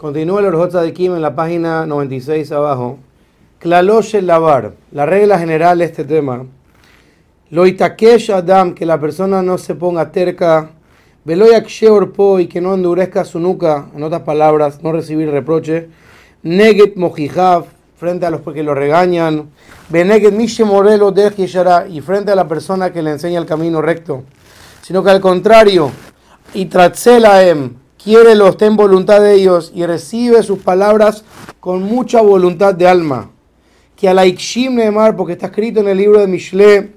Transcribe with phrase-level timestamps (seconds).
[0.00, 2.96] Continúa el Orjot de Kim en la página 96 abajo.
[3.58, 4.72] Klalosh el lavar.
[4.92, 6.46] La regla general de este tema.
[7.50, 10.70] Lo itakesh adam, que la persona no se ponga terca.
[11.26, 11.68] Veloyak
[12.14, 13.88] po y que no endurezca su nuca.
[13.94, 15.90] En otras palabras, no recibir reproche.
[16.44, 17.66] Neget mojijav,
[17.98, 19.50] frente a los que lo regañan.
[19.90, 20.32] Beneget
[20.64, 21.30] morelo de
[21.90, 24.22] y frente a la persona que le enseña el camino recto.
[24.80, 25.90] Sino que al contrario,
[26.54, 31.24] y tratzelaem quiere lo esté en voluntad de ellos y recibe sus palabras
[31.60, 33.30] con mucha voluntad de alma.
[33.96, 36.92] Que a la Ikshim Neemar, porque está escrito en el libro de Mishle,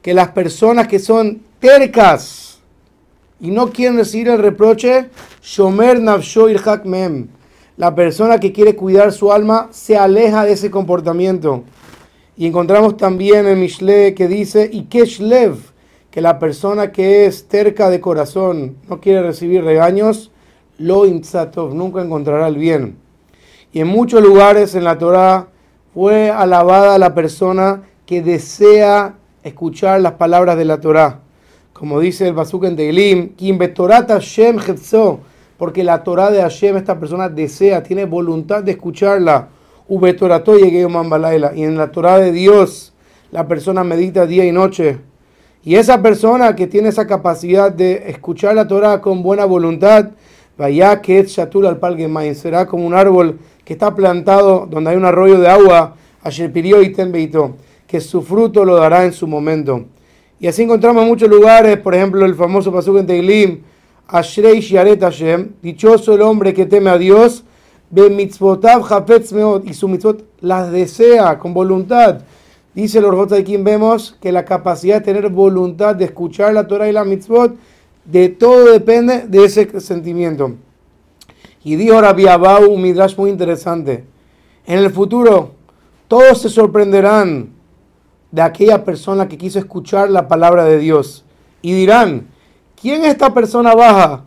[0.00, 2.58] que las personas que son tercas
[3.40, 5.10] y no quieren recibir el reproche,
[5.42, 6.46] Shomer Navsho
[6.84, 7.28] Mem,
[7.76, 11.64] la persona que quiere cuidar su alma se aleja de ese comportamiento.
[12.36, 15.56] Y encontramos también en Mishle que dice, Ikeshlev,
[16.10, 20.32] que la persona que es terca de corazón no quiere recibir regaños,
[20.78, 22.96] lo intzatov, nunca encontrará el bien.
[23.72, 25.48] Y en muchos lugares en la Torá
[25.94, 31.20] fue alabada la persona que desea escuchar las palabras de la Torá.
[31.72, 33.32] Como dice el Basuk en Teilim,
[34.08, 34.58] Hashem
[35.56, 39.48] porque la Torá de Hashem esta persona desea, tiene voluntad de escucharla.
[39.88, 39.94] Y
[41.62, 42.92] en la Torá de Dios
[43.30, 45.09] la persona medita día y noche.
[45.62, 50.10] Y esa persona que tiene esa capacidad de escuchar la Torah con buena voluntad,
[50.56, 54.96] vaya que es shatul al palgemain, será como un árbol que está plantado donde hay
[54.96, 59.26] un arroyo de agua, ayer pidió y tenbeito, que su fruto lo dará en su
[59.26, 59.84] momento.
[60.38, 63.60] Y así encontramos muchos lugares, por ejemplo, el famoso pasuk en Teilim,
[64.08, 67.44] Ashrei Shiaret Hashem, dichoso el hombre que teme a Dios,
[67.90, 68.82] be mitzvotav
[69.34, 72.22] meot, y su mitzvot las desea con voluntad.
[72.80, 76.66] Dice el Orjota de quien vemos que la capacidad de tener voluntad de escuchar la
[76.66, 77.54] Torah y la mitzvot,
[78.06, 80.54] de todo depende de ese sentimiento.
[81.62, 84.06] Y dijo Rabbi Abau un midrash muy interesante.
[84.64, 85.50] En el futuro,
[86.08, 87.50] todos se sorprenderán
[88.32, 91.22] de aquella persona que quiso escuchar la palabra de Dios.
[91.60, 92.28] Y dirán,
[92.80, 94.24] ¿quién es esta persona baja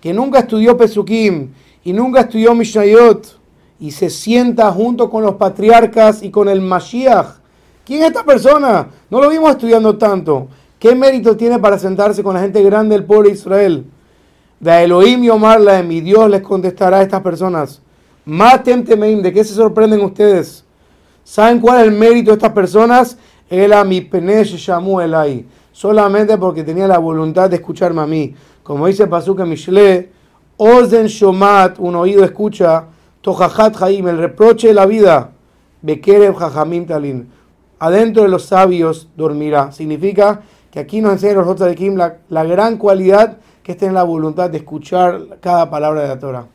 [0.00, 1.50] que nunca estudió Pesukim
[1.84, 3.38] y nunca estudió Mishnayot
[3.78, 7.39] y se sienta junto con los patriarcas y con el Mashiach
[7.84, 8.88] ¿Quién es esta persona?
[9.08, 10.48] No lo vimos estudiando tanto.
[10.78, 13.84] ¿Qué mérito tiene para sentarse con la gente grande del pueblo de Israel?
[14.58, 17.82] De Elohim y Omarla, mi Dios les contestará a estas personas.
[18.24, 20.64] Matem temeim, ¿de qué se sorprenden ustedes?
[21.24, 23.18] ¿Saben cuál es el mérito de estas personas?
[23.48, 25.46] El mi penesh shamu elai.
[25.72, 28.34] Solamente porque tenía la voluntad de escucharme a mí.
[28.62, 30.10] Como dice Pasuka Mishle,
[30.56, 32.84] Ozen shomat, un oído escucha,
[33.22, 35.30] Tohajat haim, el reproche de la vida.
[35.82, 37.28] Bekerev jajamim talin
[37.80, 39.72] adentro de los sabios dormirá.
[39.72, 43.94] Significa que aquí nos enseña los de Kim la, la gran cualidad que es tener
[43.94, 46.46] la voluntad de escuchar cada palabra de la Torah.